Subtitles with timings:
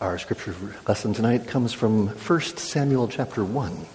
[0.00, 0.56] Our scripture
[0.88, 3.86] lesson tonight comes from 1 Samuel chapter 1.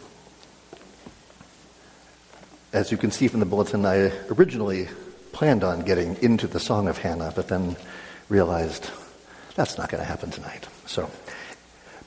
[2.72, 4.88] As you can see from the bulletin, I originally
[5.34, 7.76] planned on getting into the Song of Hannah, but then
[8.30, 8.90] realized
[9.56, 10.70] that's not going to happen tonight.
[10.86, 11.12] So,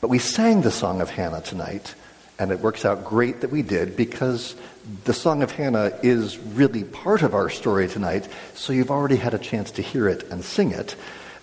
[0.00, 1.95] but we sang the Song of Hannah tonight,
[2.38, 4.56] and it works out great that we did because
[5.04, 9.34] the Song of Hannah is really part of our story tonight, so you've already had
[9.34, 10.96] a chance to hear it and sing it.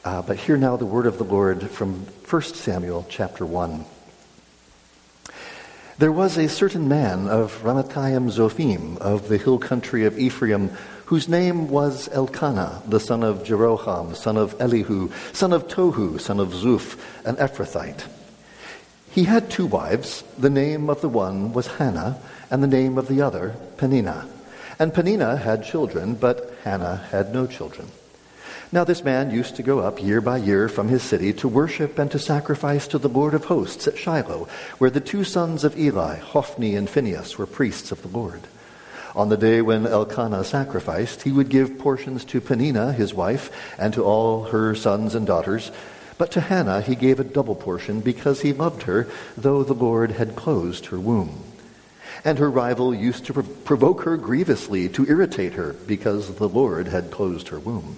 [0.05, 3.83] Uh, but hear now the word of the Lord from 1 Samuel chapter 1.
[5.97, 10.71] There was a certain man of Ramathaim Zophim of the hill country of Ephraim
[11.05, 16.39] whose name was Elkanah, the son of Jeroham, son of Elihu, son of Tohu, son
[16.39, 18.07] of Zuph, an Ephrathite.
[19.11, 20.23] He had two wives.
[20.37, 24.29] The name of the one was Hannah, and the name of the other Peninnah.
[24.77, 27.89] And Peninnah had children, but Hannah had no children.
[28.71, 31.97] Now this man used to go up year by year from his city to worship
[31.97, 35.75] and to sacrifice to the Lord of hosts at Shiloh, where the two sons of
[35.75, 38.41] Eli, Hophni and Phinehas, were priests of the Lord.
[39.15, 43.91] On the day when Elkanah sacrificed, he would give portions to Peninnah, his wife, and
[43.95, 45.71] to all her sons and daughters.
[46.19, 50.11] But to Hannah he gave a double portion because he loved her, though the Lord
[50.11, 51.43] had closed her womb.
[52.23, 57.09] And her rival used to provoke her grievously to irritate her because the Lord had
[57.09, 57.97] closed her womb.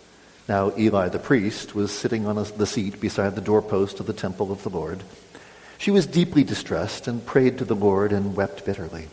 [0.47, 4.51] Now Eli the priest was sitting on the seat beside the doorpost of the temple
[4.51, 5.03] of the Lord.
[5.77, 9.07] She was deeply distressed and prayed to the Lord and wept bitterly.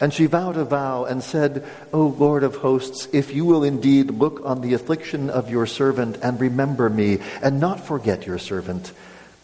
[0.00, 4.10] And she vowed a vow and said, O Lord of hosts, if you will indeed
[4.10, 8.92] look on the affliction of your servant and remember me, and not forget your servant,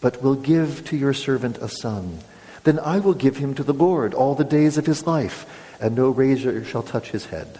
[0.01, 2.19] but will give to your servant a son,
[2.63, 5.45] then I will give him to the Lord all the days of his life,
[5.79, 7.59] and no razor shall touch his head.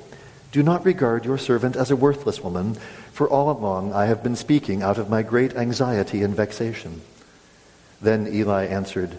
[0.51, 2.75] Do not regard your servant as a worthless woman,
[3.13, 7.01] for all along I have been speaking out of my great anxiety and vexation.
[8.01, 9.17] Then Eli answered,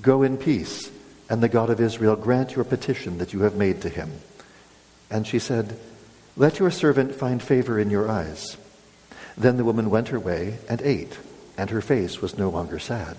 [0.00, 0.90] Go in peace,
[1.28, 4.10] and the God of Israel grant your petition that you have made to him.
[5.10, 5.78] And she said,
[6.34, 8.56] Let your servant find favor in your eyes.
[9.36, 11.18] Then the woman went her way and ate,
[11.58, 13.18] and her face was no longer sad.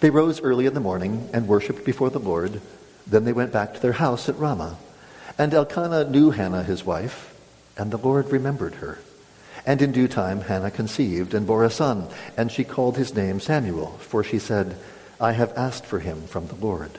[0.00, 2.60] They rose early in the morning and worshipped before the Lord.
[3.06, 4.76] Then they went back to their house at Ramah.
[5.38, 7.34] And Elkanah knew Hannah his wife,
[7.76, 8.98] and the Lord remembered her.
[9.66, 13.40] And in due time Hannah conceived and bore a son, and she called his name
[13.40, 14.76] Samuel, for she said,
[15.20, 16.92] I have asked for him from the Lord.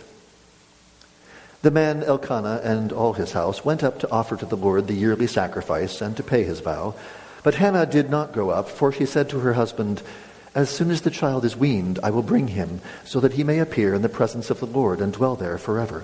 [1.62, 4.94] The man Elkanah and all his house went up to offer to the Lord the
[4.94, 6.94] yearly sacrifice and to pay his vow.
[7.44, 10.02] But Hannah did not go up, for she said to her husband,
[10.54, 13.60] As soon as the child is weaned, I will bring him, so that he may
[13.60, 16.04] appear in the presence of the Lord and dwell there forever.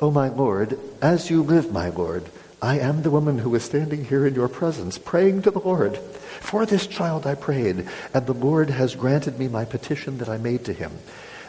[0.00, 2.24] O my Lord, as you live, my Lord,
[2.60, 5.98] I am the woman who is standing here in your presence, praying to the Lord.
[6.40, 10.36] For this child I prayed, and the Lord has granted me my petition that I
[10.36, 10.92] made to him.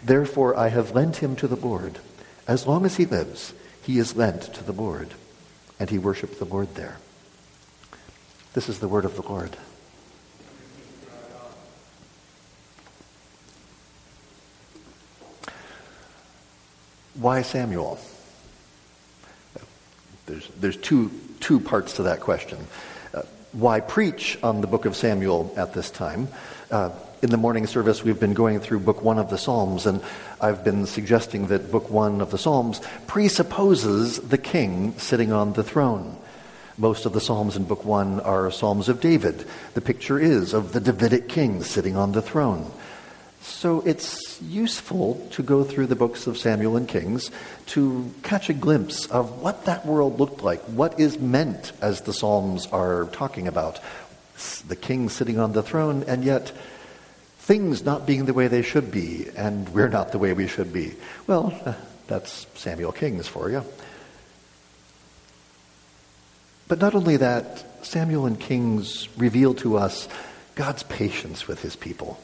[0.04, 2.00] Therefore I have lent him to the Lord.
[2.48, 5.14] As long as he lives, he is lent to the Lord.
[5.80, 6.98] And he worshiped the Lord there.
[8.54, 9.58] This is the word of the Lord.
[17.16, 18.00] Why Samuel?
[20.26, 22.58] There's, there's two, two parts to that question.
[23.14, 26.28] Uh, why preach on the book of Samuel at this time?
[26.72, 26.92] Uh,
[27.22, 30.02] in the morning service, we've been going through Book One of the Psalms, and
[30.42, 35.64] I've been suggesting that Book One of the Psalms presupposes the king sitting on the
[35.64, 36.18] throne.
[36.78, 39.46] Most of the Psalms in Book One are Psalms of David.
[39.76, 42.70] The picture is of the Davidic king sitting on the throne.
[43.46, 47.30] So it's useful to go through the books of Samuel and Kings
[47.68, 52.12] to catch a glimpse of what that world looked like, what is meant as the
[52.12, 53.80] Psalms are talking about.
[54.68, 56.52] The king sitting on the throne, and yet
[57.38, 60.74] things not being the way they should be, and we're not the way we should
[60.74, 60.96] be.
[61.28, 61.78] Well,
[62.08, 63.64] that's Samuel Kings for you.
[66.68, 70.10] But not only that, Samuel and Kings reveal to us
[70.56, 72.20] God's patience with his people.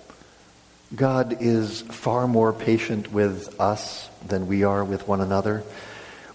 [0.94, 5.64] God is far more patient with us than we are with one another.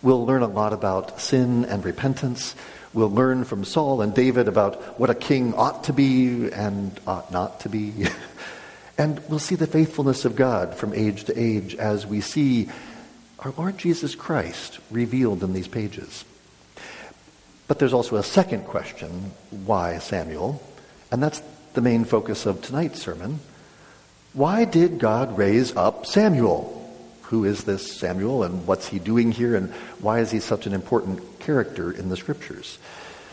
[0.00, 2.54] We'll learn a lot about sin and repentance.
[2.94, 7.30] We'll learn from Saul and David about what a king ought to be and ought
[7.30, 8.06] not to be.
[8.98, 12.70] and we'll see the faithfulness of God from age to age as we see
[13.40, 16.24] our Lord Jesus Christ revealed in these pages.
[17.68, 20.62] But there's also a second question why Samuel?
[21.12, 21.42] And that's
[21.74, 23.40] the main focus of tonight's sermon.
[24.36, 26.70] Why did God raise up Samuel?
[27.22, 30.74] Who is this Samuel and what's he doing here and why is he such an
[30.74, 32.76] important character in the scriptures?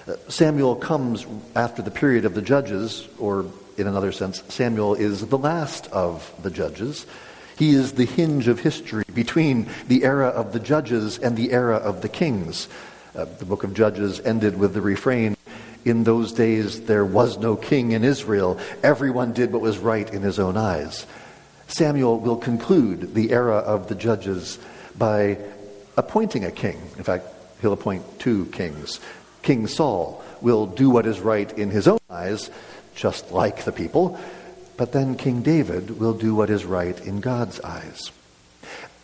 [0.07, 1.25] Uh, Samuel comes
[1.57, 3.45] after the period of the judges, or
[3.77, 7.05] in another sense, Samuel is the last of the judges.
[7.57, 11.75] He is the hinge of history between the era of the judges and the era
[11.75, 12.69] of the kings.
[13.13, 15.35] Uh, the book of Judges ended with the refrain
[15.85, 18.59] In those days there was no king in Israel.
[18.81, 21.05] Everyone did what was right in his own eyes.
[21.67, 24.59] Samuel will conclude the era of the judges
[24.97, 25.37] by
[25.97, 26.79] appointing a king.
[26.97, 27.25] In fact,
[27.61, 28.99] he'll appoint two kings.
[29.41, 32.49] King Saul will do what is right in his own eyes,
[32.95, 34.19] just like the people,
[34.77, 38.11] but then King David will do what is right in God's eyes.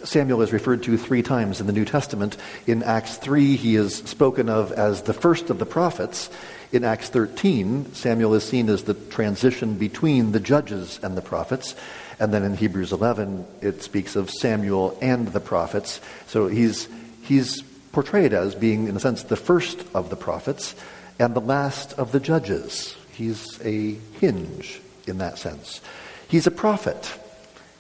[0.04, 2.38] Samuel is referred to three times in the New Testament.
[2.66, 6.30] In Acts 3, he is spoken of as the first of the prophets.
[6.72, 11.76] In Acts 13, Samuel is seen as the transition between the judges and the prophets.
[12.20, 16.00] And then in Hebrews 11, it speaks of Samuel and the prophets.
[16.28, 16.88] So he's,
[17.24, 20.76] he's portrayed as being, in a sense, the first of the prophets
[21.18, 22.96] and the last of the judges.
[23.14, 25.82] He's a hinge in that sense.
[26.28, 27.12] He's a prophet.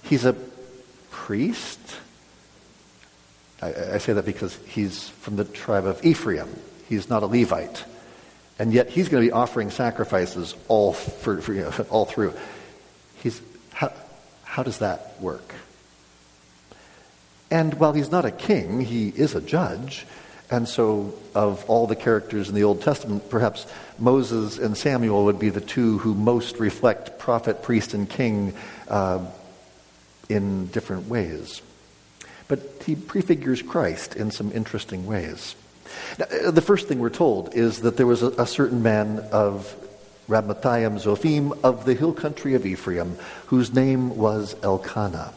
[0.02, 0.36] He's a
[1.12, 1.80] priest.
[3.62, 6.50] I, I, say that because he's from the tribe of Ephraim.
[6.88, 7.86] He's not a Levite.
[8.60, 12.34] And yet he's going to be offering sacrifices all, for, for, you know, all through.
[13.24, 13.42] He's,
[13.74, 13.92] how,
[14.44, 15.56] how does that work?
[17.50, 20.06] And while he's not a king, he is a judge.
[20.52, 23.66] And so, of all the characters in the Old Testament, perhaps
[23.98, 28.54] Moses and Samuel would be the two who most reflect prophet, priest, and king
[28.88, 29.26] uh,
[30.28, 31.62] in different ways
[32.50, 35.56] but he prefigures Christ in some interesting ways.
[36.18, 39.20] Now, uh, the first thing we're told is that there was a, a certain man
[39.32, 39.76] of
[40.28, 45.34] Ramathaim Zophim of the hill country of Ephraim, whose name was Elkanah.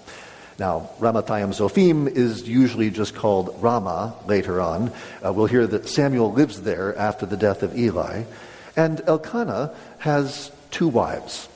[0.58, 4.92] Now, Ramathaim Zophim is usually just called Ramah later on.
[5.24, 8.24] Uh, we'll hear that Samuel lives there after the death of Eli.
[8.76, 11.48] And Elkanah has two wives.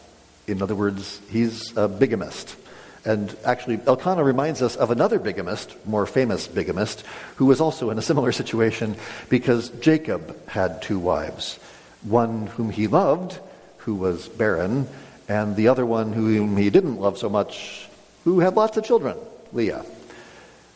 [0.47, 2.57] In other words, he's a bigamist.
[3.07, 7.05] And actually, Elkanah reminds us of another bigamist, more famous bigamist,
[7.37, 8.97] who was also in a similar situation
[9.29, 11.61] because Jacob had two wives.
[12.03, 13.39] One whom he loved,
[13.79, 14.89] who was barren,
[15.29, 17.87] and the other one whom he didn't love so much,
[18.25, 19.17] who had lots of children,
[19.53, 19.85] Leah.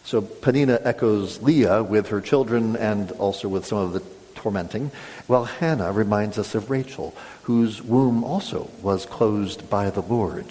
[0.05, 4.03] So Peninnah echoes Leah with her children and also with some of the
[4.37, 4.93] tormenting,
[5.27, 10.47] while Hannah reminds us of Rachel, whose womb also was closed by the Lord.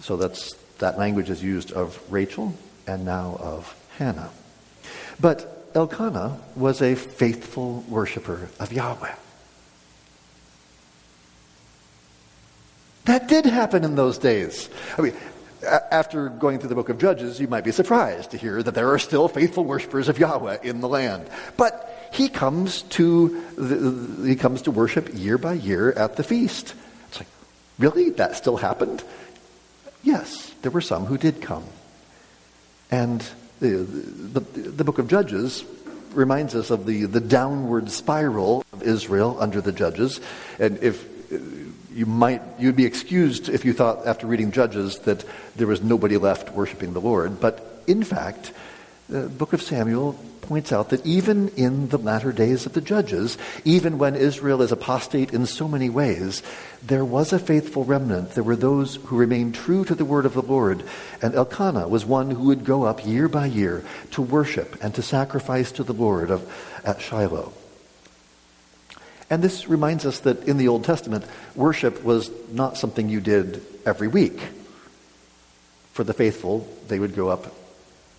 [0.00, 2.54] So that's that language is used of Rachel
[2.86, 4.30] and now of Hannah.
[5.20, 9.14] But Elkanah was a faithful worshiper of Yahweh.
[13.04, 14.68] That did happen in those days.
[14.98, 15.14] I mean,
[15.62, 18.92] after going through the book of Judges, you might be surprised to hear that there
[18.92, 21.28] are still faithful worshippers of Yahweh in the land.
[21.56, 26.74] But he comes to the, he comes to worship year by year at the feast.
[27.08, 27.28] It's like,
[27.78, 28.10] really?
[28.10, 29.02] That still happened?
[30.02, 31.64] Yes, there were some who did come.
[32.90, 33.24] And
[33.60, 35.64] the, the, the book of Judges
[36.12, 40.20] reminds us of the, the downward spiral of Israel under the judges.
[40.58, 41.06] And if
[41.92, 45.24] you might, you'd be excused if you thought after reading Judges that
[45.56, 47.40] there was nobody left worshiping the Lord.
[47.40, 48.52] But in fact,
[49.08, 53.36] the book of Samuel points out that even in the latter days of the judges,
[53.64, 56.42] even when Israel is apostate in so many ways,
[56.82, 58.30] there was a faithful remnant.
[58.30, 60.82] There were those who remained true to the word of the Lord.
[61.20, 65.02] And Elkanah was one who would go up year by year to worship and to
[65.02, 66.50] sacrifice to the Lord of,
[66.84, 67.52] at Shiloh.
[69.30, 73.62] And this reminds us that in the Old Testament, worship was not something you did
[73.84, 74.40] every week.
[75.92, 77.54] For the faithful, they would go up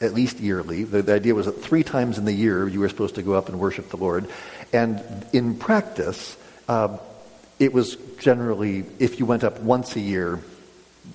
[0.01, 0.84] at least yearly.
[0.84, 3.34] The, the, idea was that three times in the year you were supposed to go
[3.34, 4.29] up and worship the Lord.
[4.72, 5.01] And
[5.34, 6.38] in practice,
[6.68, 6.98] uh,
[7.60, 10.39] it was generally, if you went up once a year,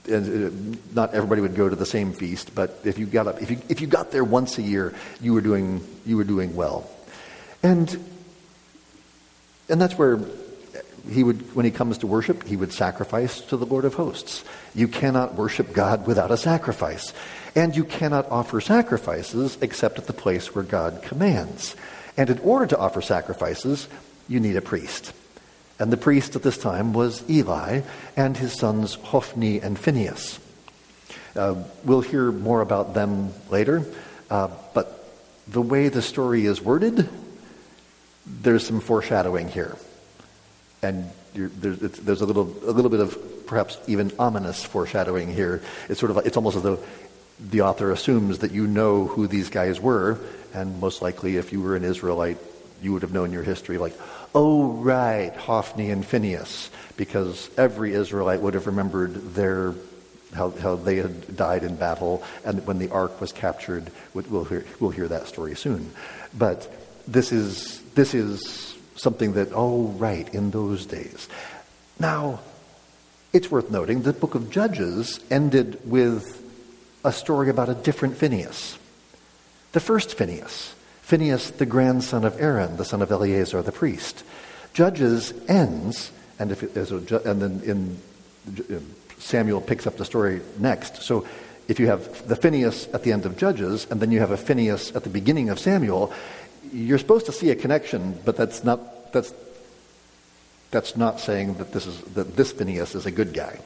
[0.07, 3.41] and uh, not everybody would go to the same feast, but if you got up,
[3.41, 6.55] if you, if you got there once a year, you were doing, you were doing
[6.55, 6.91] well.
[7.62, 7.88] And,
[9.69, 10.21] and that's where
[11.11, 14.44] he would, when he comes to worship, he would sacrifice to the Lord of hosts.
[14.75, 17.12] You cannot worship God without a sacrifice.
[17.54, 21.76] And you cannot offer sacrifices except at the place where God commands.
[22.16, 23.88] And in order to offer sacrifices,
[24.28, 25.12] you need a priest.
[25.78, 27.82] And the priest at this time was Eli
[28.16, 30.38] and his sons Hophni and Phinehas.
[31.37, 33.84] Uh, we'll hear more about them later,
[34.30, 35.12] uh, but
[35.49, 37.08] the way the story is worded,
[38.25, 39.76] there's some foreshadowing here.
[40.85, 45.62] And there's, there's, a, little, a little bit of perhaps even ominous foreshadowing here.
[45.88, 46.79] It's sort of it's almost as though
[47.41, 50.19] the author assumes that you know who these guys were,
[50.53, 52.38] and most likely, if you were an Israelite,
[52.83, 53.95] you would have known your history, like,
[54.35, 59.75] oh, right, Hophni and Phineas, because every Israelite would have remembered their
[60.35, 64.64] how, how they had died in battle, and when the ark was captured, we'll hear,
[64.81, 65.91] we'll hear that story soon.
[66.37, 66.71] But
[67.07, 71.28] this is, this is something that, oh, right, in those days.
[71.98, 72.40] Now,
[73.32, 76.40] it's worth noting the book of Judges ended with
[77.04, 78.78] a story about a different Phineas.
[79.72, 84.24] The first Phineas, Phineas, the grandson of Aaron, the son of Eleazar the priest.
[84.72, 87.98] Judges ends, and, if it, a, and then in,
[89.18, 91.02] Samuel picks up the story next.
[91.02, 91.26] So
[91.66, 94.36] if you have the Phineas at the end of Judges, and then you have a
[94.36, 96.12] Phineas at the beginning of Samuel,
[96.75, 99.33] you're supposed to see a connection, but that's not, that's,
[100.73, 103.59] that's not saying that this, is, that this Phineas is a good guy.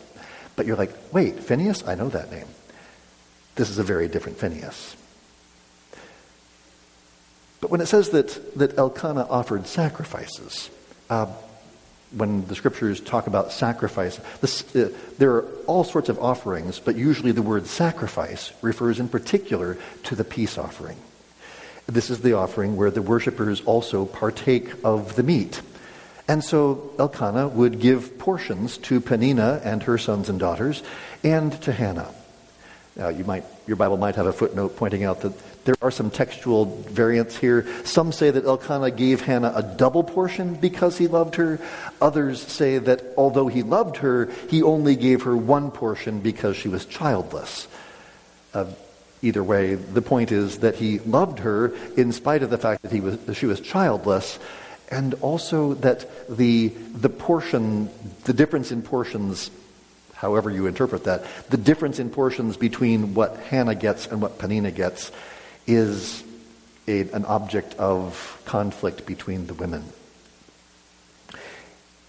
[0.57, 1.87] But you're like, wait, Phineas?
[1.87, 2.47] I know that name.
[3.55, 4.95] This is a very different Phineas.
[7.61, 10.71] But when it says that, that Elkanah offered sacrifices,
[11.09, 11.27] uh,
[12.13, 16.95] when the scriptures talk about sacrifice, this, uh, there are all sorts of offerings, but
[16.95, 20.97] usually the word sacrifice refers in particular to the peace offering.
[21.89, 25.63] This is the offering where the worshippers also partake of the meat.
[26.29, 30.83] And so Elkanah would give portions to Peninnah and her sons and daughters
[31.25, 32.13] and to Hannah.
[32.95, 35.33] Now, you might, your Bible might have a footnote pointing out that
[35.65, 37.67] there are some textual variants here.
[37.85, 41.59] Some say that Elkanah gave Hannah a double portion because he loved her.
[42.03, 46.69] Others say that although he loved her, he only gave her one portion because she
[46.69, 47.67] was childless.
[48.53, 48.67] Uh,
[49.23, 52.93] either way, the point is that he loved her in spite of the fact that,
[52.93, 54.39] he was, that she was childless,
[54.91, 57.91] and also that the, the portion,
[58.25, 59.51] the difference in portions
[60.19, 64.73] however you interpret that, the difference in portions between what Hannah gets and what Peninnah
[64.73, 65.13] gets
[65.67, 66.25] is
[66.89, 69.85] a, an object of conflict between the women.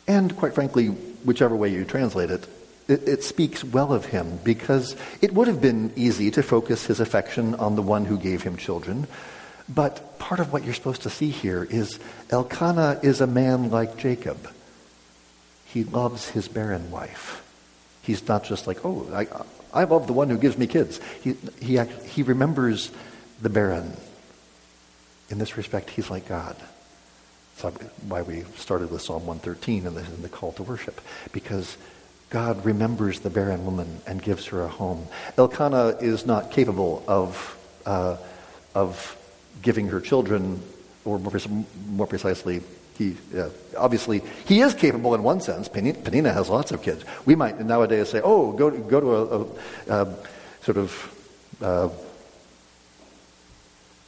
[0.07, 2.47] And quite frankly, whichever way you translate it,
[2.89, 6.99] it, it speaks well of him because it would have been easy to focus his
[6.99, 9.07] affection on the one who gave him children.
[9.69, 11.99] But part of what you're supposed to see here is
[12.31, 14.51] Elkanah is a man like Jacob.
[15.65, 17.45] He loves his barren wife.
[18.01, 19.27] He's not just like, oh, I,
[19.71, 20.99] I love the one who gives me kids.
[21.21, 21.77] He, he,
[22.07, 22.91] he remembers
[23.39, 23.95] the barren.
[25.29, 26.55] In this respect, he's like God.
[27.61, 27.75] That's
[28.07, 30.99] why we started with Psalm 113 and the, and the call to worship.
[31.31, 31.77] Because
[32.29, 35.07] God remembers the barren woman and gives her a home.
[35.37, 38.17] Elkanah is not capable of, uh,
[38.75, 39.17] of
[39.61, 40.61] giving her children,
[41.05, 42.61] or more, precisely,
[42.97, 45.69] he uh, obviously he is capable in one sense.
[45.69, 47.05] Peninnah has lots of kids.
[47.25, 50.15] We might nowadays say, "Oh, go go to a, a, a
[50.61, 51.15] sort of
[51.61, 51.89] uh,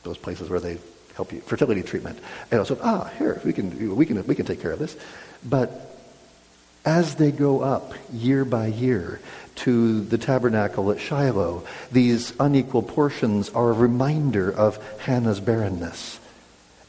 [0.03, 0.77] those places where they
[1.15, 2.19] help you fertility treatment."
[2.51, 4.97] And so, ah, here we can we can we can take care of this.
[5.41, 5.90] But
[6.85, 9.19] as they go up year by year
[9.55, 16.19] to the tabernacle at Shiloh, these unequal portions are a reminder of Hannah's barrenness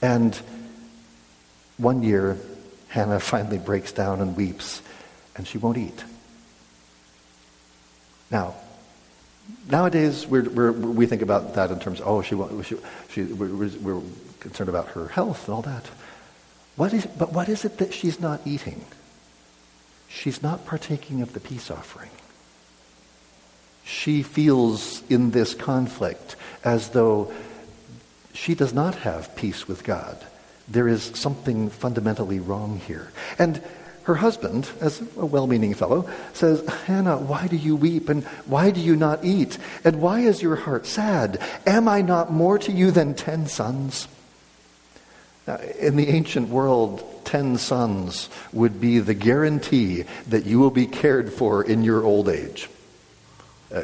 [0.02, 0.38] and
[1.78, 2.36] one year,
[2.88, 4.82] Hannah finally breaks down and weeps,
[5.36, 6.04] and she won't eat.
[8.30, 8.54] Now,
[9.68, 12.76] Nowadays, we're, we're, we think about that in terms of, oh, she, she,
[13.10, 14.02] she, we're, we're
[14.40, 15.86] concerned about her health and all that.
[16.76, 18.84] What is, but what is it that she's not eating?
[20.12, 22.10] She's not partaking of the peace offering.
[23.82, 27.32] She feels in this conflict as though
[28.34, 30.18] she does not have peace with God.
[30.68, 33.10] There is something fundamentally wrong here.
[33.38, 33.62] And
[34.04, 38.08] her husband, as a well meaning fellow, says, Hannah, why do you weep?
[38.08, 39.58] And why do you not eat?
[39.82, 41.40] And why is your heart sad?
[41.66, 44.08] Am I not more to you than ten sons?
[45.46, 50.86] Now, in the ancient world, ten sons would be the guarantee that you will be
[50.86, 52.68] cared for in your old age.
[53.74, 53.82] Uh,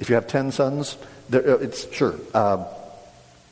[0.00, 0.96] if you have ten sons,
[1.28, 2.14] there, uh, it's sure.
[2.34, 2.64] Uh,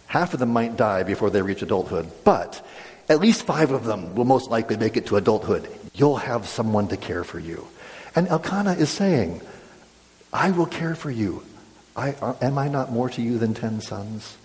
[0.06, 2.66] half of them might die before they reach adulthood, but
[3.08, 5.68] at least five of them will most likely make it to adulthood.
[5.94, 7.66] You'll have someone to care for you.
[8.14, 9.40] And Elkanah is saying,
[10.32, 11.42] I will care for you.
[11.96, 14.36] I, uh, am I not more to you than ten sons?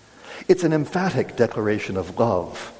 [0.47, 2.73] It's an emphatic declaration of love.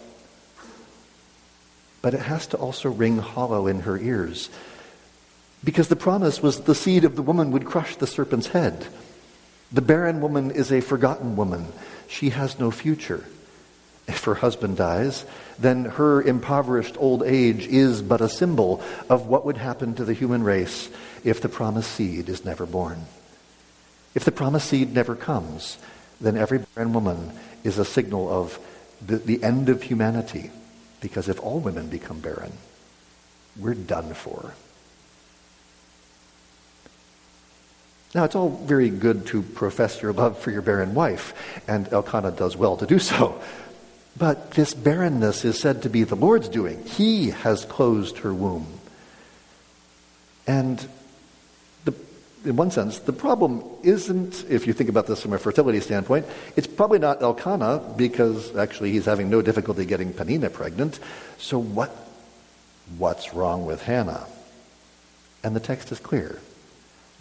[2.06, 4.52] But it has to also ring hollow in her ears.
[5.64, 8.86] Because the promise was the seed of the woman would crush the serpent's head.
[9.72, 11.66] The barren woman is a forgotten woman.
[12.08, 13.26] She has no future.
[14.08, 15.26] If her husband dies,
[15.58, 20.14] then her impoverished old age is but a symbol of what would happen to the
[20.14, 20.92] human race
[21.24, 23.08] if the promised seed is never born.
[24.14, 25.80] If the promised seed never comes,
[26.22, 27.32] then every barren woman
[27.64, 28.60] is a signal of
[29.04, 30.52] the, the end of humanity.
[31.06, 32.52] Because if all women become barren,
[33.60, 34.56] we're done for.
[38.16, 42.32] Now, it's all very good to profess your love for your barren wife, and Elkanah
[42.32, 43.40] does well to do so.
[44.18, 46.84] But this barrenness is said to be the Lord's doing.
[46.86, 48.66] He has closed her womb.
[50.48, 50.88] And
[52.46, 56.26] in one sense, the problem isn't, if you think about this from a fertility standpoint,
[56.56, 61.00] it's probably not Elkanah because actually he's having no difficulty getting Peninnah pregnant.
[61.40, 61.90] So what,
[62.98, 64.28] what's wrong with Hannah?
[65.44, 66.40] And the text is clear.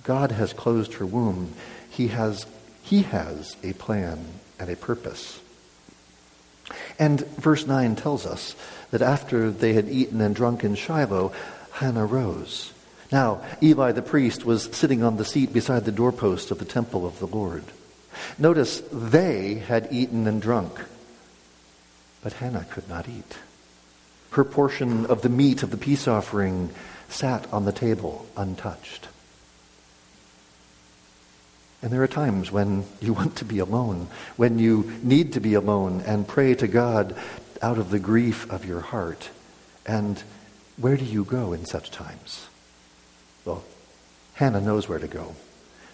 [0.02, 1.54] God has closed her womb.
[1.88, 2.46] He has,
[2.82, 4.22] he has a plan
[4.58, 5.40] and a purpose.
[6.98, 8.54] And verse 9 tells us
[8.90, 11.32] that after they had eaten and drunk in Shiloh,
[11.72, 12.73] Hannah rose.
[13.12, 17.06] Now, Eli the priest was sitting on the seat beside the doorpost of the temple
[17.06, 17.64] of the Lord.
[18.38, 20.80] Notice they had eaten and drunk,
[22.22, 23.38] but Hannah could not eat.
[24.30, 26.70] Her portion of the meat of the peace offering
[27.08, 29.08] sat on the table untouched.
[31.82, 35.54] And there are times when you want to be alone, when you need to be
[35.54, 37.14] alone and pray to God
[37.60, 39.28] out of the grief of your heart.
[39.86, 40.22] And
[40.76, 42.48] where do you go in such times?
[44.34, 45.34] Hannah knows where to go.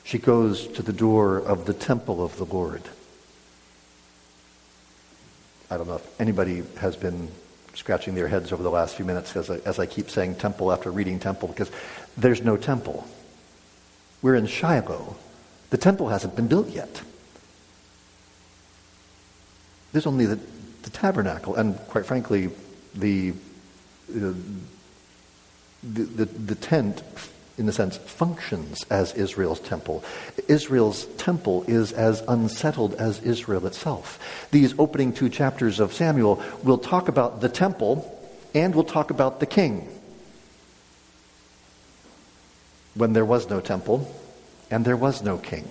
[0.04, 2.82] She goes to the door of the temple of the Lord.
[5.70, 7.30] I don't know if anybody has been
[7.74, 10.72] scratching their heads over the last few minutes as I, as I keep saying temple
[10.72, 11.70] after reading temple because
[12.16, 13.06] there's no temple.
[14.22, 15.16] We're in Shiloh,
[15.70, 17.02] the temple hasn't been built yet.
[19.92, 20.38] There's only the,
[20.82, 22.50] the tabernacle, and quite frankly,
[22.94, 23.32] the,
[24.10, 24.32] uh,
[25.82, 27.02] the, the, the tent,
[27.60, 30.02] in a sense, functions as Israel's temple.
[30.48, 34.48] Israel's temple is as unsettled as Israel itself.
[34.50, 38.18] These opening two chapters of Samuel will talk about the temple
[38.54, 39.88] and will talk about the king.
[42.94, 44.12] When there was no temple,
[44.70, 45.68] and there was no king.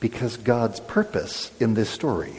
[0.00, 2.34] Because God's purpose in this story,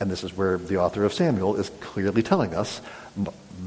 [0.00, 2.80] and this is where the author of Samuel is clearly telling us,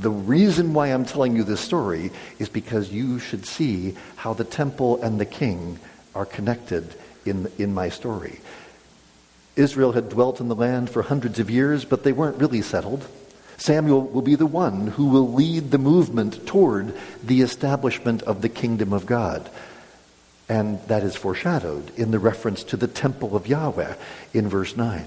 [0.01, 4.43] the reason why I'm telling you this story is because you should see how the
[4.43, 5.79] temple and the king
[6.13, 6.93] are connected
[7.25, 8.39] in, in my story.
[9.55, 13.07] Israel had dwelt in the land for hundreds of years, but they weren't really settled.
[13.57, 18.49] Samuel will be the one who will lead the movement toward the establishment of the
[18.49, 19.49] kingdom of God.
[20.47, 23.95] And that is foreshadowed in the reference to the temple of Yahweh
[24.33, 25.05] in verse 9.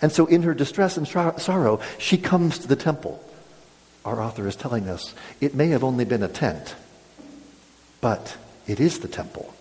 [0.00, 3.22] And so, in her distress and sorrow, she comes to the temple.
[4.04, 6.74] Our author is telling us it may have only been a tent,
[8.00, 8.36] but
[8.66, 9.54] it is the temple.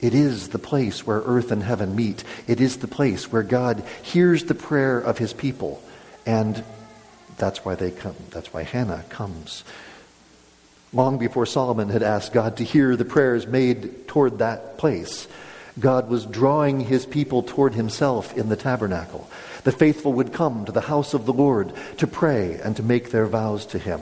[0.00, 2.22] It is the place where earth and heaven meet.
[2.46, 5.82] It is the place where God hears the prayer of his people.
[6.24, 6.62] And
[7.36, 8.14] that's why they come.
[8.30, 9.64] That's why Hannah comes
[10.92, 15.28] Long before Solomon had asked God to hear the prayers made toward that place,
[15.78, 19.28] God was drawing his people toward himself in the tabernacle.
[19.64, 23.10] The faithful would come to the house of the Lord to pray and to make
[23.10, 24.00] their vows to him.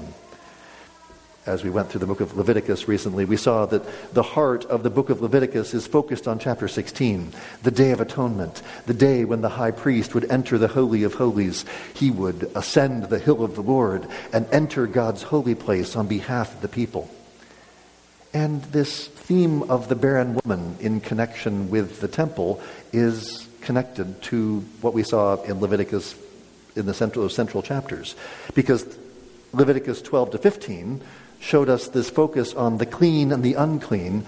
[1.46, 4.82] as we went through the book of Leviticus recently, we saw that the heart of
[4.82, 9.24] the book of Leviticus is focused on chapter 16, the Day of Atonement, the day
[9.24, 11.64] when the high priest would enter the Holy of Holies.
[11.94, 16.52] He would ascend the hill of the Lord and enter God's holy place on behalf
[16.52, 17.08] of the people.
[18.36, 22.60] And this theme of the barren woman in connection with the temple
[22.92, 26.14] is connected to what we saw in Leviticus
[26.74, 28.14] in the central, central chapters.
[28.54, 28.86] Because
[29.54, 31.00] Leviticus 12 to 15
[31.40, 34.26] showed us this focus on the clean and the unclean,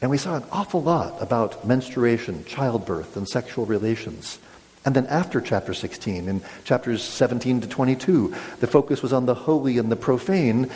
[0.00, 4.38] and we saw an awful lot about menstruation, childbirth, and sexual relations.
[4.86, 9.34] And then after chapter 16, in chapters 17 to 22, the focus was on the
[9.34, 10.70] holy and the profane.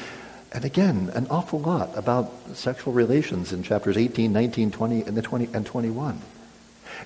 [0.53, 5.23] And again, an awful lot about sexual relations in chapters 18, 19, 20, and, the
[5.23, 6.21] 20, and 21.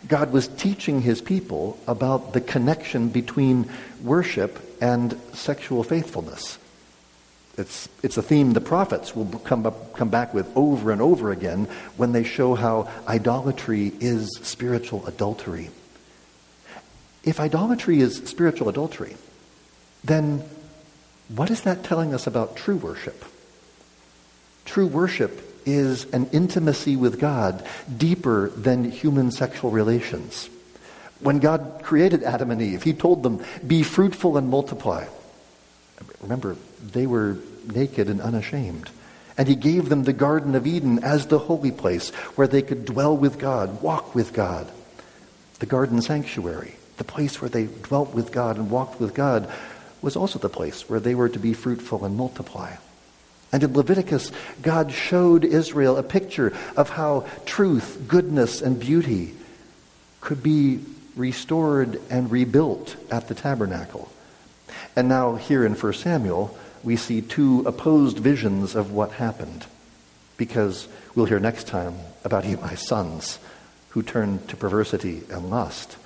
[0.06, 3.68] God was teaching his people about the connection between
[4.02, 6.58] worship and sexual faithfulness.
[7.58, 11.30] It's, it's a theme the prophets will come, up, come back with over and over
[11.30, 15.70] again when they show how idolatry is spiritual adultery.
[17.24, 19.16] If idolatry is spiritual adultery,
[20.04, 20.42] then
[21.34, 23.24] what is that telling us about true worship?
[24.64, 27.66] True worship is an intimacy with God
[27.96, 30.48] deeper than human sexual relations.
[31.20, 35.06] When God created Adam and Eve, He told them, Be fruitful and multiply.
[36.22, 36.56] Remember,
[36.92, 38.90] they were naked and unashamed.
[39.36, 42.84] And he gave them the Garden of Eden as the holy place where they could
[42.84, 44.70] dwell with God, walk with God.
[45.60, 49.50] The garden sanctuary, the place where they dwelt with God and walked with God,
[50.02, 52.76] was also the place where they were to be fruitful and multiply.
[53.52, 54.30] And in Leviticus,
[54.62, 59.34] God showed Israel a picture of how truth, goodness, and beauty
[60.20, 60.80] could be
[61.16, 64.10] restored and rebuilt at the tabernacle.
[64.94, 69.66] And now, here in 1 Samuel, we see two opposed visions of what happened.
[70.36, 73.38] Because we'll hear next time about Eli's sons
[73.90, 75.96] who turned to perversity and lust.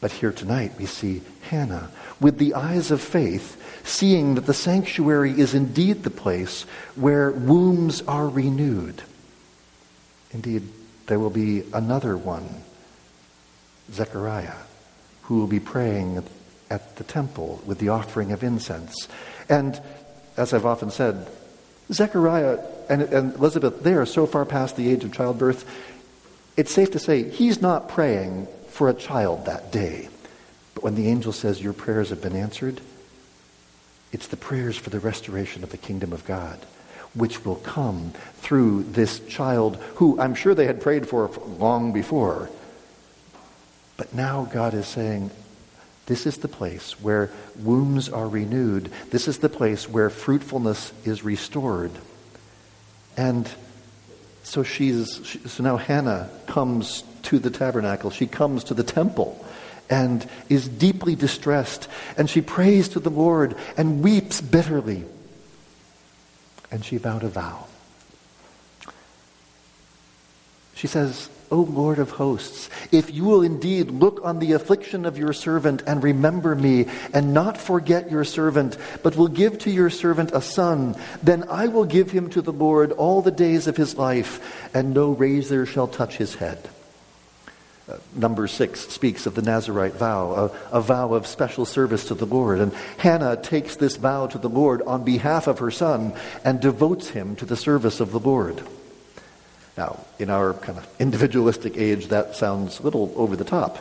[0.00, 5.32] But here tonight we see Hannah with the eyes of faith, seeing that the sanctuary
[5.32, 6.62] is indeed the place
[6.94, 9.02] where wombs are renewed.
[10.32, 10.64] Indeed,
[11.06, 12.48] there will be another one,
[13.92, 14.56] Zechariah,
[15.22, 16.22] who will be praying
[16.68, 19.08] at the temple with the offering of incense.
[19.48, 19.80] And
[20.36, 21.28] as I've often said,
[21.92, 22.58] Zechariah
[22.90, 25.64] and, and Elizabeth, they are so far past the age of childbirth,
[26.56, 30.08] it's safe to say he's not praying for a child that day.
[30.74, 32.82] But when the angel says, Your prayers have been answered,
[34.12, 36.58] it's the prayers for the restoration of the kingdom of God,
[37.14, 42.50] which will come through this child who I'm sure they had prayed for long before.
[43.96, 45.30] But now God is saying,
[46.04, 48.90] this is the place where wombs are renewed.
[49.10, 51.90] This is the place where fruitfulness is restored.
[53.16, 53.50] And
[54.44, 58.10] so she's so now Hannah comes to the tabernacle.
[58.10, 59.44] She comes to the temple
[59.88, 65.04] and is deeply distressed and she prays to the Lord and weeps bitterly.
[66.70, 67.66] And she vowed a vow.
[70.74, 75.16] She says, O Lord of hosts, if you will indeed look on the affliction of
[75.16, 79.88] your servant and remember me, and not forget your servant, but will give to your
[79.88, 83.76] servant a son, then I will give him to the Lord all the days of
[83.76, 86.68] his life, and no razor shall touch his head.
[87.88, 92.14] Uh, Numbers six speaks of the Nazarite vow, a, a vow of special service to
[92.14, 92.58] the Lord.
[92.58, 96.12] And Hannah takes this vow to the Lord on behalf of her son
[96.44, 98.60] and devotes him to the service of the Lord.
[99.76, 103.78] Now, in our kind of individualistic age, that sounds a little over the top.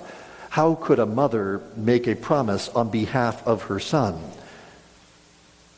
[0.50, 4.22] How could a mother make a promise on behalf of her son?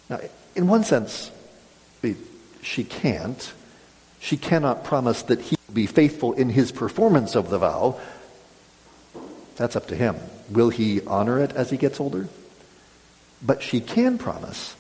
[0.09, 0.19] Now,
[0.53, 1.31] in one sense,
[2.61, 3.53] she can't.
[4.19, 7.99] She cannot promise that he will be faithful in his performance of the vow.
[9.57, 10.15] That's up to him.
[10.49, 12.29] Will he honor it as he gets older?
[13.41, 14.75] But she can promise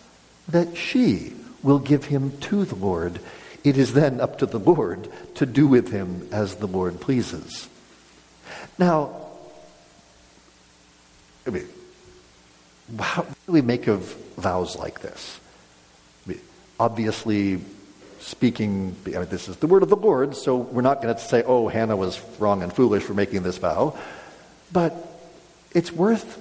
[0.47, 3.19] that she will give him to the Lord
[3.67, 7.67] it is then up to the Lord to do with him as the Lord pleases.
[8.77, 9.13] Now,
[11.45, 11.67] I mean,
[12.97, 14.03] how do we make of
[14.37, 15.39] vows like this?
[16.25, 16.41] I mean,
[16.79, 17.59] obviously,
[18.21, 21.19] speaking, I mean, this is the word of the Lord, so we're not going to
[21.19, 23.97] say, oh, Hannah was wrong and foolish for making this vow.
[24.71, 24.93] But
[25.73, 26.39] it's worth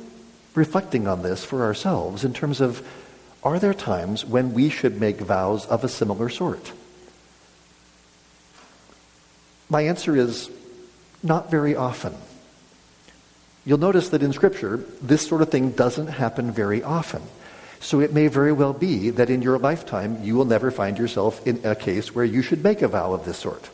[0.54, 2.86] reflecting on this for ourselves in terms of
[3.42, 6.72] are there times when we should make vows of a similar sort?
[9.68, 10.50] My answer is
[11.22, 12.14] not very often.
[13.64, 17.22] You'll notice that in Scripture, this sort of thing doesn't happen very often.
[17.80, 21.44] So it may very well be that in your lifetime you will never find yourself
[21.46, 23.68] in a case where you should make a vow of this sort.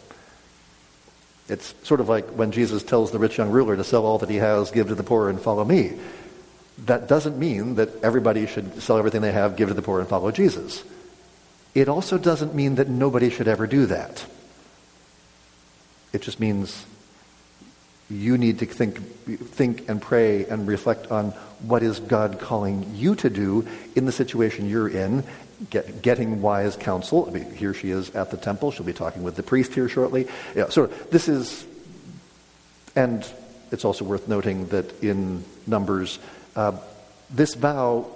[1.49, 4.31] It's sort of like when Jesus tells the rich young ruler to sell all that
[4.31, 5.99] he has, give to the poor, and follow me.
[6.87, 10.09] That doesn't mean that everybody should sell everything they have, give to the poor, and
[10.09, 10.85] follow Jesus.
[11.75, 14.25] It also doesn't mean that nobody should ever do that.
[16.13, 16.85] It just means
[18.13, 21.31] you need to think, think and pray and reflect on
[21.63, 25.25] what is God calling you to do in the situation you're in,
[25.71, 27.27] get, getting wise counsel.
[27.29, 28.71] I mean, here she is at the temple.
[28.71, 30.29] She'll be talking with the priest here shortly.
[30.55, 31.65] Yeah, so this is,
[32.95, 33.27] and
[33.71, 36.19] it's also worth noting that in Numbers,
[36.57, 36.77] uh,
[37.31, 38.07] this vow,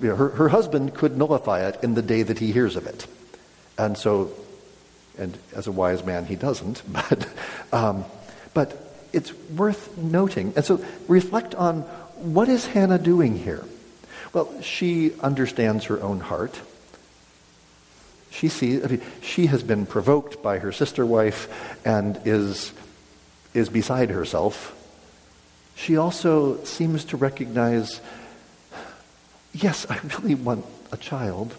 [0.00, 2.86] you know, her, her husband could nullify it in the day that he hears of
[2.86, 3.06] it.
[3.78, 4.30] And so,
[5.18, 7.28] and as a wise man, he doesn't, but,
[7.72, 8.04] um,
[8.54, 10.52] but it's worth noting.
[10.56, 11.82] And so reflect on
[12.20, 13.64] what is Hannah doing here?
[14.32, 16.60] Well, she understands her own heart.
[18.30, 21.48] She sees, I mean, she has been provoked by her sister wife
[21.84, 22.72] and is,
[23.54, 24.76] is beside herself.
[25.74, 28.00] She also seems to recognize,
[29.52, 31.54] yes, I really want a child,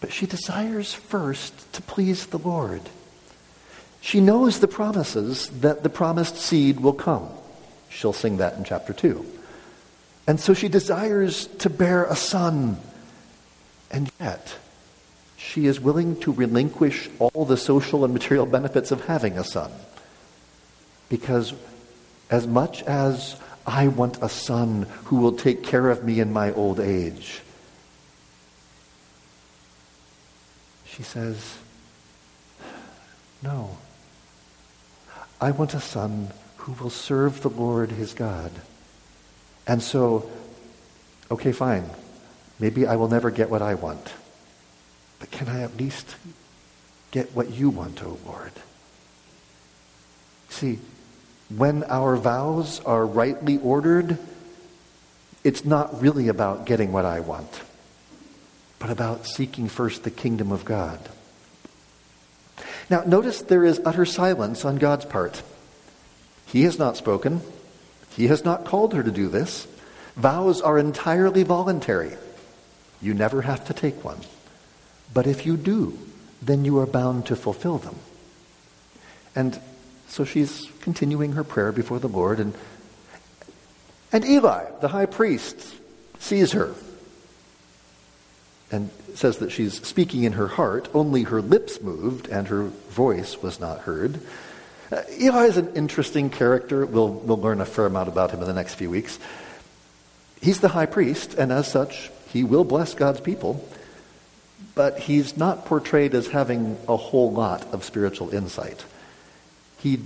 [0.00, 2.82] but she desires first to please the Lord.
[4.04, 7.26] She knows the promises that the promised seed will come.
[7.88, 9.24] She'll sing that in chapter 2.
[10.26, 12.76] And so she desires to bear a son.
[13.90, 14.56] And yet,
[15.38, 19.72] she is willing to relinquish all the social and material benefits of having a son.
[21.08, 21.54] Because
[22.28, 23.36] as much as
[23.66, 27.40] I want a son who will take care of me in my old age,
[30.84, 31.56] she says,
[33.42, 33.78] no.
[35.44, 38.50] I want a son who will serve the Lord his God.
[39.66, 40.30] And so,
[41.30, 41.84] okay, fine.
[42.58, 44.14] Maybe I will never get what I want.
[45.18, 46.16] But can I at least
[47.10, 48.52] get what you want, O oh Lord?
[50.48, 50.78] See,
[51.54, 54.16] when our vows are rightly ordered,
[55.44, 57.60] it's not really about getting what I want,
[58.78, 61.06] but about seeking first the kingdom of God.
[62.90, 65.42] Now, notice there is utter silence on God's part.
[66.46, 67.40] He has not spoken.
[68.10, 69.66] He has not called her to do this.
[70.16, 72.12] Vows are entirely voluntary.
[73.00, 74.20] You never have to take one.
[75.12, 75.98] But if you do,
[76.40, 77.96] then you are bound to fulfill them.
[79.34, 79.58] And
[80.08, 82.54] so she's continuing her prayer before the Lord, and,
[84.12, 85.74] and Eli, the high priest,
[86.18, 86.74] sees her
[88.70, 90.88] and says that she's speaking in her heart.
[90.94, 94.20] Only her lips moved and her voice was not heard.
[94.90, 96.84] Uh, Eli is an interesting character.
[96.84, 99.18] We'll, we'll learn a fair amount about him in the next few weeks.
[100.40, 103.66] He's the high priest, and as such, he will bless God's people,
[104.74, 108.84] but he's not portrayed as having a whole lot of spiritual insight.
[109.78, 110.00] He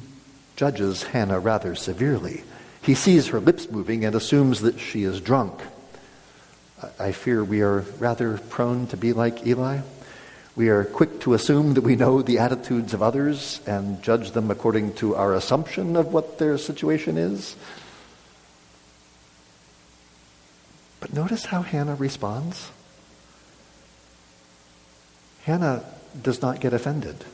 [0.56, 2.44] judges Hannah rather severely.
[2.82, 5.60] He sees her lips moving and assumes that she is drunk.
[6.98, 9.80] I fear we are rather prone to be like Eli.
[10.54, 14.50] We are quick to assume that we know the attitudes of others and judge them
[14.50, 17.56] according to our assumption of what their situation is.
[21.00, 22.70] But notice how Hannah responds.
[25.42, 25.84] Hannah
[26.20, 27.24] does not get offended.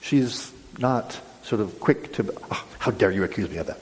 [0.00, 3.80] She's not sort of quick to, oh, how dare you accuse me of that?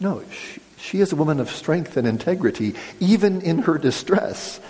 [0.00, 4.60] No, she, she is a woman of strength and integrity, even in her distress,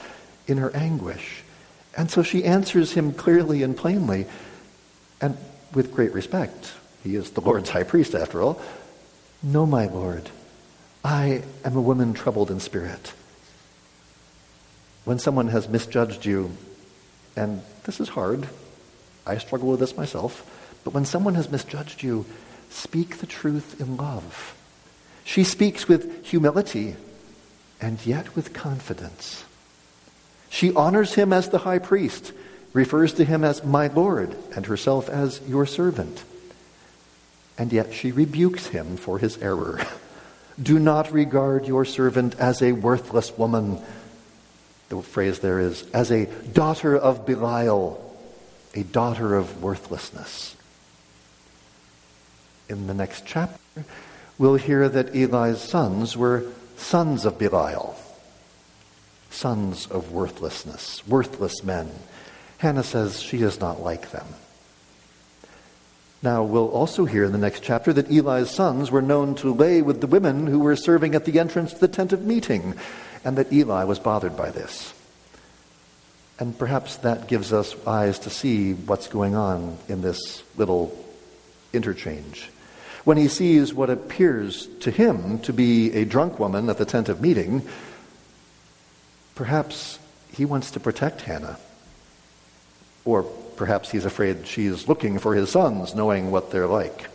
[0.46, 1.42] in her anguish.
[1.96, 4.26] And so she answers him clearly and plainly,
[5.20, 5.36] and
[5.74, 6.72] with great respect.
[7.04, 8.60] He is the Lord's high priest, after all.
[9.42, 10.30] No, my Lord,
[11.04, 13.12] I am a woman troubled in spirit.
[15.04, 16.50] When someone has misjudged you,
[17.36, 18.48] and this is hard,
[19.26, 20.44] I struggle with this myself,
[20.84, 22.26] but when someone has misjudged you,
[22.70, 24.57] speak the truth in love.
[25.28, 26.96] She speaks with humility
[27.82, 29.44] and yet with confidence.
[30.48, 32.32] She honors him as the high priest,
[32.72, 36.24] refers to him as my Lord, and herself as your servant.
[37.58, 39.84] And yet she rebukes him for his error.
[40.62, 43.82] Do not regard your servant as a worthless woman.
[44.88, 48.02] The phrase there is, as a daughter of Belial,
[48.74, 50.56] a daughter of worthlessness.
[52.70, 53.84] In the next chapter,
[54.38, 56.44] we'll hear that Eli's sons were
[56.76, 57.96] sons of Belial,
[59.30, 61.90] sons of worthlessness, worthless men.
[62.58, 64.26] Hannah says she is not like them.
[66.22, 69.82] Now, we'll also hear in the next chapter that Eli's sons were known to lay
[69.82, 72.74] with the women who were serving at the entrance to the tent of meeting,
[73.24, 74.92] and that Eli was bothered by this.
[76.40, 80.96] And perhaps that gives us eyes to see what's going on in this little
[81.72, 82.50] interchange.
[83.08, 87.08] When he sees what appears to him to be a drunk woman at the tent
[87.08, 87.66] of meeting,
[89.34, 89.98] perhaps
[90.34, 91.58] he wants to protect Hannah.
[93.06, 97.08] Or perhaps he's afraid she's looking for his sons, knowing what they're like.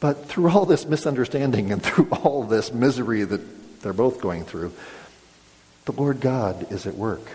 [0.00, 4.72] But through all this misunderstanding and through all this misery that they're both going through,
[5.84, 7.28] the Lord God is at work.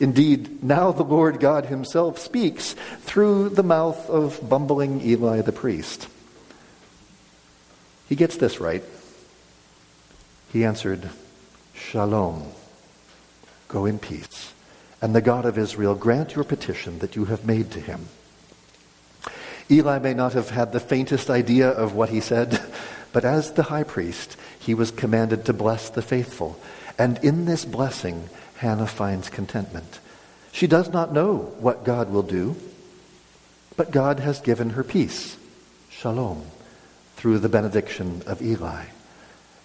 [0.00, 6.08] Indeed, now the Lord God himself speaks through the mouth of bumbling Eli the priest.
[8.08, 8.84] He gets this right.
[10.52, 11.10] He answered,
[11.74, 12.44] Shalom.
[13.68, 14.52] Go in peace.
[15.02, 18.08] And the God of Israel grant your petition that you have made to him.
[19.70, 22.62] Eli may not have had the faintest idea of what he said,
[23.12, 26.60] but as the high priest, he was commanded to bless the faithful
[26.98, 30.00] and in this blessing, Hannah finds contentment.
[30.52, 32.56] She does not know what God will do,
[33.76, 35.36] but God has given her peace,
[35.90, 36.44] shalom,
[37.16, 38.84] through the benediction of Eli.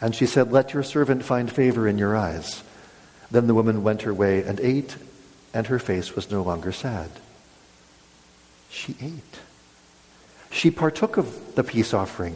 [0.01, 2.63] And she said, Let your servant find favor in your eyes.
[3.29, 4.97] Then the woman went her way and ate,
[5.53, 7.09] and her face was no longer sad.
[8.69, 9.39] She ate.
[10.49, 12.35] She partook of the peace offering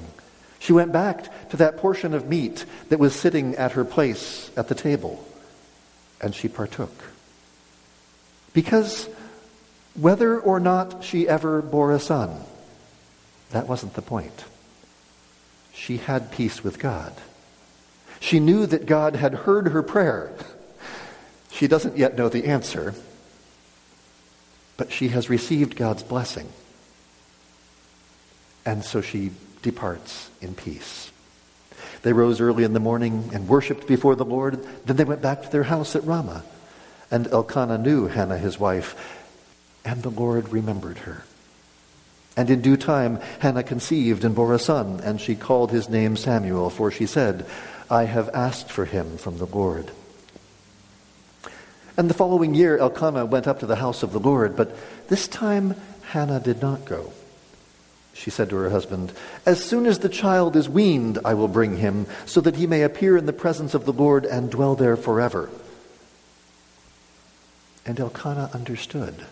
[0.65, 4.67] she went back to that portion of meat that was sitting at her place at
[4.67, 5.23] the table,
[6.21, 6.93] and she partook.
[8.53, 9.09] Because
[9.95, 12.43] whether or not she ever bore a son,
[13.51, 14.45] that wasn't the point.
[15.73, 17.13] She had peace with God.
[18.19, 20.31] She knew that God had heard her prayer.
[21.51, 22.95] She doesn't yet know the answer,
[24.77, 26.49] but she has received God's blessing.
[28.65, 31.11] And so she departs in peace.
[32.05, 34.63] They rose early in the morning and worshipped before the Lord.
[34.85, 36.43] Then they went back to their house at Ramah.
[37.09, 38.95] And Elkanah knew Hannah his wife,
[39.83, 41.23] and the Lord remembered her.
[42.37, 46.15] And in due time Hannah conceived and bore a son, and she called his name
[46.15, 47.43] Samuel, for she said,
[47.89, 49.89] I have asked for him from the Lord.
[51.97, 55.27] And the following year Elkanah went up to the house of the Lord, but this
[55.27, 57.13] time Hannah did not go
[58.15, 59.11] she said to her husband,
[59.45, 62.81] As soon as the child is weaned, I will bring him, so that he may
[62.81, 65.49] appear in the presence of the Lord and dwell there forever.
[67.85, 69.25] And Elkanah understood.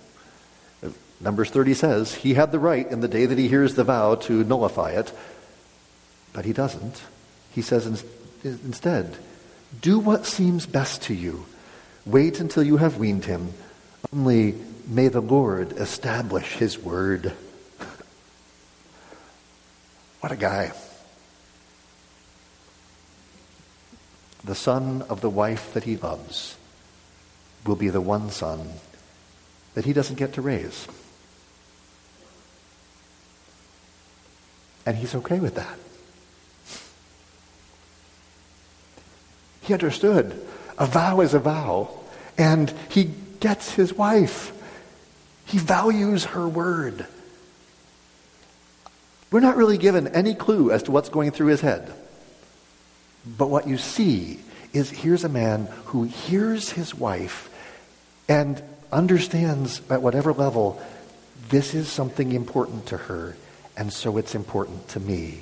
[1.22, 4.16] Numbers 30 says he had the right in the day that he hears the vow
[4.16, 5.14] to nullify it,
[6.34, 7.02] but he doesn't.
[7.52, 8.04] He says
[8.44, 9.16] instead,
[9.82, 11.46] Do what seems best to you.
[12.06, 13.54] Wait until you have weaned him.
[14.12, 17.32] Only may the Lord establish his word.
[20.24, 20.72] What a guy.
[24.46, 26.56] The son of the wife that he loves
[27.66, 28.70] will be the one son
[29.74, 30.88] that he doesn't get to raise.
[34.86, 35.78] And he's okay with that.
[39.60, 40.42] He understood
[40.78, 42.00] a vow is a vow,
[42.38, 44.54] and he gets his wife.
[45.44, 47.08] He values her word.
[49.34, 51.92] We're not really given any clue as to what's going through his head.
[53.26, 54.40] But what you see
[54.74, 57.50] is here's a man who hears his wife
[58.30, 60.80] and understands at whatever level
[61.50, 63.36] this is something important to her,
[63.76, 65.40] and so it's important to me.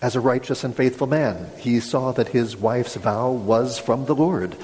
[0.00, 4.14] As a righteous and faithful man, he saw that his wife's vow was from the
[4.14, 4.54] Lord.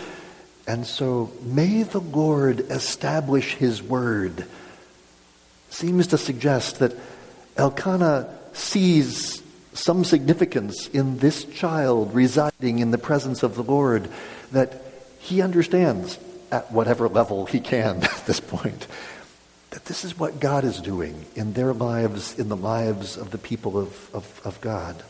[0.68, 4.46] And so may the Lord establish his word
[5.70, 6.94] seems to suggest that
[7.56, 14.08] Elkanah sees some significance in this child residing in the presence of the Lord
[14.52, 14.82] that
[15.18, 16.18] he understands
[16.50, 18.86] at whatever level he can at this point
[19.70, 23.36] that this is what God is doing in their lives, in the lives of the
[23.36, 25.02] people of, of, of God.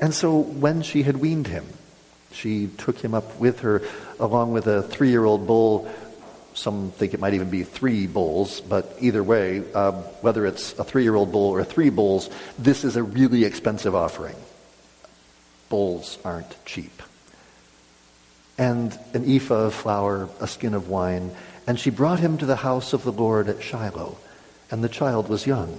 [0.00, 1.66] And so when she had weaned him,
[2.32, 3.82] she took him up with her
[4.18, 5.92] along with a three year old bull
[6.54, 10.84] some think it might even be three bulls, but either way, uh, whether it's a
[10.84, 14.36] three year old bull or three bulls, this is a really expensive offering.
[15.68, 17.02] Bulls aren't cheap.
[18.56, 21.32] And an ephah of flour, a skin of wine,
[21.66, 24.16] and she brought him to the house of the Lord at Shiloh,
[24.70, 25.76] and the child was young.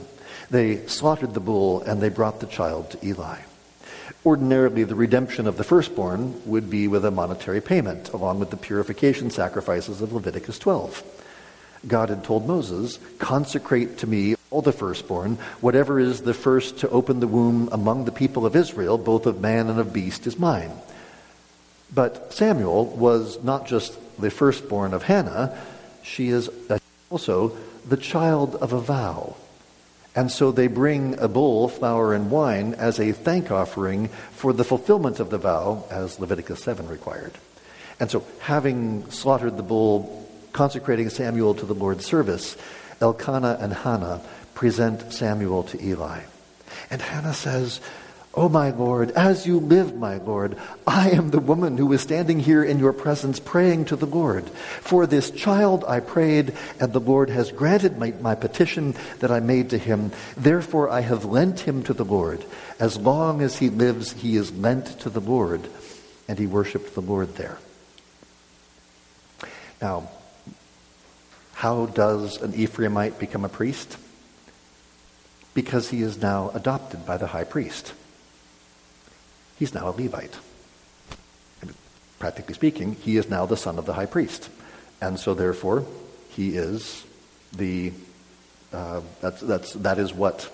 [0.49, 3.37] They slaughtered the bull, and they brought the child to Eli.
[4.25, 8.57] Ordinarily, the redemption of the firstborn would be with a monetary payment, along with the
[8.57, 11.03] purification sacrifices of Leviticus 12.
[11.87, 16.89] God had told Moses, Consecrate to me all the firstborn, whatever is the first to
[16.89, 20.39] open the womb among the people of Israel, both of man and of beast, is
[20.39, 20.71] mine.
[21.93, 25.57] But Samuel was not just the firstborn of Hannah,
[26.03, 26.49] she is
[27.09, 27.55] also
[27.87, 29.35] the child of a vow.
[30.15, 34.63] And so they bring a bull, flour, and wine as a thank offering for the
[34.63, 37.33] fulfillment of the vow, as Leviticus 7 required.
[37.99, 42.55] And so, having slaughtered the bull, consecrating Samuel to the Lord's service,
[43.01, 44.21] Elkanah and Hannah
[44.53, 46.21] present Samuel to Eli.
[46.89, 47.81] And Hannah says,
[48.37, 52.37] Oh, my Lord, as you live, my Lord, I am the woman who is standing
[52.37, 54.49] here in your presence praying to the Lord.
[54.81, 59.39] For this child I prayed, and the Lord has granted my, my, petition that I
[59.39, 60.11] made to him.
[60.35, 62.43] Therefore I have lent him to the Lord.
[62.77, 65.69] As long as he lives, he is lent to the Lord.
[66.27, 67.57] And he worshiped the Lord there.
[69.81, 70.09] Now,
[71.53, 73.97] how does an Ephraimite become a priest?
[75.53, 77.93] Because he is now adopted by the high priest
[79.57, 80.37] he's now a Levite.
[81.61, 81.73] And
[82.19, 84.49] practically speaking, he is now the son of the high priest.
[85.01, 85.85] And so therefore,
[86.29, 87.05] he is
[87.55, 87.93] the,
[88.73, 90.49] uh, that's, that's, that is what,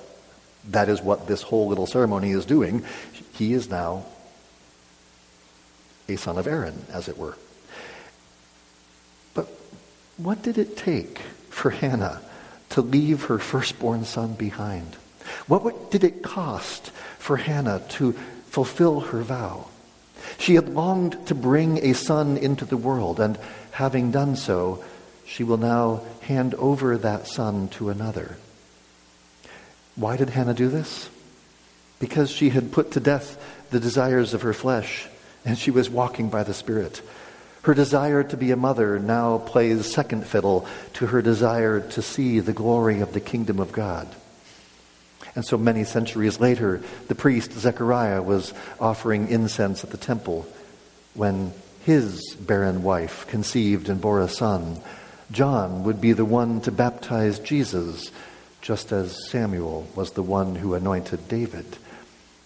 [0.69, 2.83] that is what this whole little ceremony is doing.
[3.33, 4.05] He is now
[6.07, 7.37] a son of Aaron, as it were.
[9.33, 9.47] But
[10.17, 12.21] what did it take for Hannah
[12.69, 14.95] to leave her firstborn son behind?
[15.47, 18.15] What, what did it cost for Hannah to
[18.51, 19.65] fulfill her vow.
[20.37, 23.39] She had longed to bring a son into the world, and
[23.71, 24.83] having done so,
[25.25, 28.37] she will now hand over that son to another.
[29.95, 31.09] Why did Hannah do this?
[31.99, 35.07] Because she had put to death the desires of her flesh,
[35.45, 37.01] and she was walking by the Spirit.
[37.61, 42.41] Her desire to be a mother now plays second fiddle to her desire to see
[42.41, 44.09] the glory of the kingdom of God.
[45.35, 50.45] And so many centuries later, the priest Zechariah was offering incense at the temple
[51.13, 51.53] when
[51.85, 54.79] his barren wife conceived and bore a son.
[55.31, 58.11] John would be the one to baptize Jesus,
[58.61, 61.65] just as Samuel was the one who anointed David.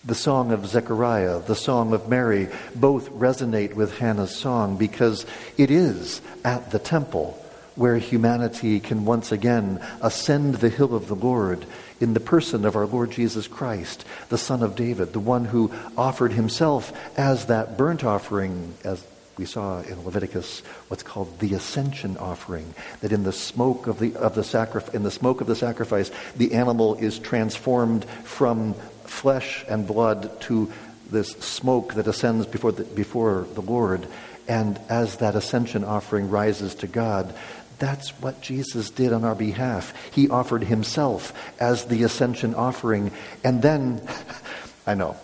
[0.05, 5.25] The song of Zechariah, the song of Mary, both resonate with Hannah's song because
[5.57, 7.41] it is at the temple
[7.75, 11.65] where humanity can once again ascend the hill of the Lord
[11.99, 15.71] in the person of our Lord Jesus Christ, the Son of David, the one who
[15.97, 19.05] offered himself as that burnt offering, as
[19.37, 24.15] we saw in Leviticus, what's called the ascension offering, that in the smoke of the,
[24.15, 28.73] of the sacrifice, in the smoke of the sacrifice, the animal is transformed from
[29.03, 30.71] flesh and blood to
[31.09, 34.07] this smoke that ascends before the, before the Lord.
[34.47, 37.33] And as that ascension offering rises to God,
[37.79, 39.93] that's what Jesus did on our behalf.
[40.11, 43.11] He offered himself as the ascension offering.
[43.43, 44.01] And then,
[44.87, 45.17] I know,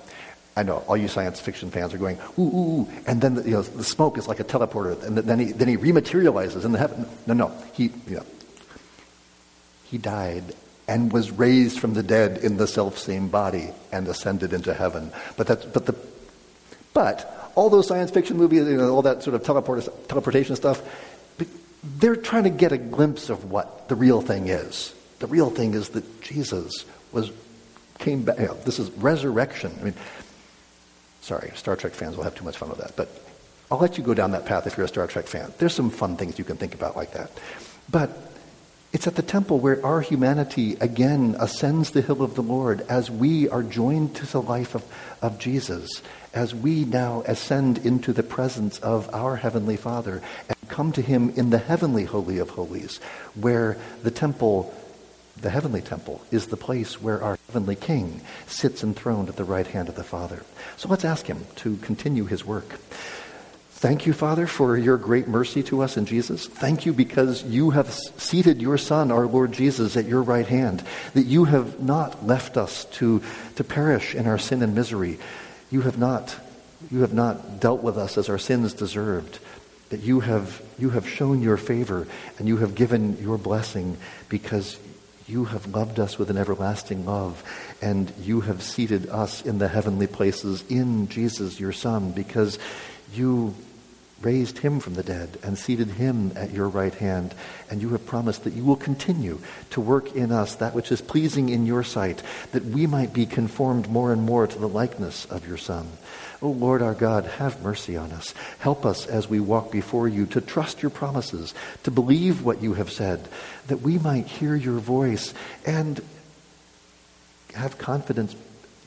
[0.55, 2.89] I know, all you science fiction fans are going, ooh, ooh, ooh.
[3.07, 5.01] And then the, you know, the smoke is like a teleporter.
[5.03, 7.07] And then he, then he rematerializes in the heaven.
[7.25, 7.51] No, no.
[7.73, 8.25] He, you know,
[9.85, 10.43] he died
[10.87, 15.11] and was raised from the dead in the self same body and ascended into heaven.
[15.37, 15.95] But that's, but the,
[16.93, 20.81] but all those science fiction movies, you know, all that sort of teleportation stuff,
[21.83, 24.93] they're trying to get a glimpse of what the real thing is.
[25.19, 27.31] The real thing is that Jesus was
[27.99, 28.39] came back.
[28.39, 29.75] You know, this is resurrection.
[29.79, 29.93] I mean,
[31.21, 33.09] sorry, Star Trek fans will have too much fun with that, but
[33.69, 35.53] I'll let you go down that path if you're a Star Trek fan.
[35.57, 37.31] There's some fun things you can think about like that.
[37.89, 38.09] But
[38.93, 43.09] it's at the temple where our humanity again ascends the hill of the Lord as
[43.09, 44.83] we are joined to the life of,
[45.21, 46.01] of Jesus,
[46.33, 51.29] as we now ascend into the presence of our Heavenly Father and come to Him
[51.31, 52.99] in the heavenly Holy of Holies,
[53.35, 54.73] where the temple,
[55.41, 59.67] the heavenly temple, is the place where our heavenly King sits enthroned at the right
[59.67, 60.43] hand of the Father.
[60.77, 62.77] So let's ask Him to continue His work.
[63.81, 66.45] Thank you, Father, for your great mercy to us in Jesus.
[66.45, 70.83] Thank you because you have seated your Son, our Lord Jesus, at your right hand,
[71.15, 73.23] that you have not left us to,
[73.55, 75.17] to perish in our sin and misery.
[75.71, 76.35] You have not,
[76.91, 79.39] you have not dealt with us as our sins deserved,
[79.89, 82.07] that you have, you have shown your favor
[82.37, 83.97] and you have given your blessing
[84.29, 84.77] because
[85.27, 87.41] you have loved us with an everlasting love,
[87.81, 92.59] and you have seated us in the heavenly places in Jesus, your Son, because
[93.13, 93.55] you
[94.21, 97.33] raised him from the dead and seated him at your right hand.
[97.69, 99.39] And you have promised that you will continue
[99.71, 103.25] to work in us that which is pleasing in your sight, that we might be
[103.25, 105.87] conformed more and more to the likeness of your Son.
[106.43, 108.33] O oh Lord our God, have mercy on us.
[108.59, 111.53] Help us as we walk before you to trust your promises,
[111.83, 113.27] to believe what you have said,
[113.67, 116.01] that we might hear your voice and
[117.53, 118.35] have confidence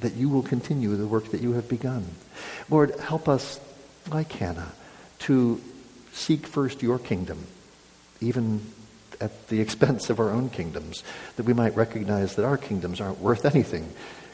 [0.01, 2.05] that you will continue the work that you have begun.
[2.69, 3.61] Lord, help us
[4.11, 4.73] like Hannah,
[5.21, 5.61] to
[6.13, 7.47] seek first your kingdom,
[8.21, 8.61] even
[9.21, 11.03] at the expense of our own kingdoms,
[11.37, 13.89] that we might recognize that our kingdoms aren't worth anything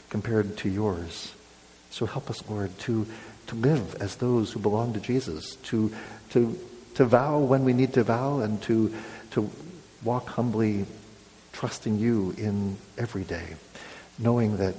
[0.09, 1.33] compared to yours.
[1.89, 3.05] So help us, Lord, to,
[3.47, 5.93] to live as those who belong to Jesus, to,
[6.31, 6.57] to,
[6.95, 8.93] to vow when we need to vow, and to,
[9.31, 9.49] to
[10.03, 10.85] walk humbly,
[11.51, 13.55] trusting you in every day,
[14.17, 14.75] knowing that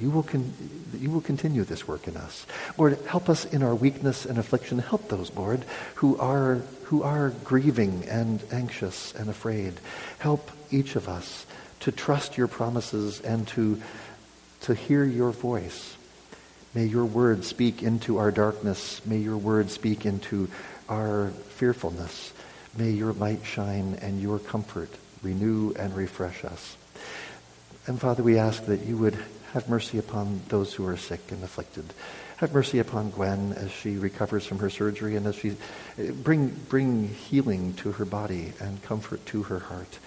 [0.00, 0.52] you will, con-
[0.98, 2.46] you will continue this work in us.
[2.78, 4.78] Lord, help us in our weakness and affliction.
[4.78, 5.64] Help those, Lord,
[5.96, 9.74] who are, who are grieving and anxious and afraid.
[10.18, 11.46] Help each of us
[11.80, 13.80] to trust your promises and to,
[14.62, 15.96] to hear your voice.
[16.74, 19.04] May your word speak into our darkness.
[19.04, 20.48] May your word speak into
[20.88, 22.32] our fearfulness.
[22.76, 24.90] May your light shine and your comfort
[25.22, 26.76] renew and refresh us.
[27.86, 29.18] And Father, we ask that you would
[29.52, 31.84] have mercy upon those who are sick and afflicted.
[32.36, 35.56] Have mercy upon Gwen as she recovers from her surgery and as she
[35.98, 39.98] eh, bring, bring healing to her body and comfort to her heart.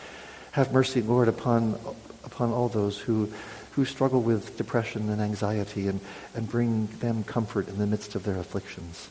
[0.51, 1.80] Have mercy, Lord, upon,
[2.24, 3.32] upon all those who,
[3.71, 5.99] who struggle with depression and anxiety and,
[6.36, 9.09] and bring them comfort in the midst of their afflictions.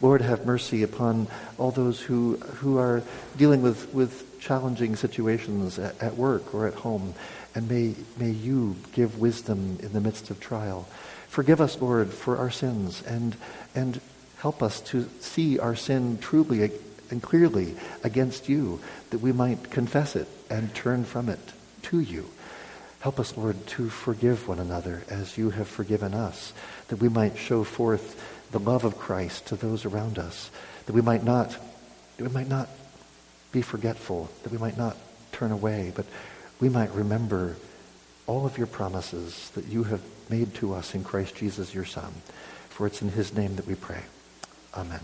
[0.00, 1.26] Lord, have mercy upon
[1.58, 3.02] all those who, who are
[3.36, 7.14] dealing with, with challenging situations at, at work or at home
[7.56, 10.86] and may, may you give wisdom in the midst of trial.
[11.28, 13.34] Forgive us, Lord, for our sins and,
[13.74, 13.98] and
[14.36, 16.70] help us to see our sin truly
[17.10, 21.40] and clearly against you, that we might confess it and turn from it
[21.82, 22.28] to you.
[23.00, 26.52] Help us, Lord, to forgive one another as you have forgiven us,
[26.88, 30.50] that we might show forth the love of Christ to those around us,
[30.84, 31.56] that we might not,
[32.18, 32.68] that we might not
[33.50, 34.96] be forgetful, that we might not
[35.32, 36.04] turn away, but
[36.60, 37.56] we might remember
[38.26, 42.12] all of your promises that you have made to us in Christ Jesus, your Son.
[42.68, 44.02] For it's in his name that we pray.
[44.74, 45.00] Amen.